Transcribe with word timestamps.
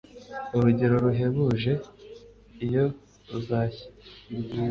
Urugero 0.55 0.95
ruhebuje 1.05 1.71
Iyo 2.65 2.85
uzashya 3.37 3.85